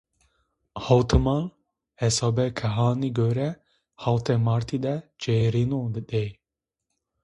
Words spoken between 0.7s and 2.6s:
Hawtemal, hesabê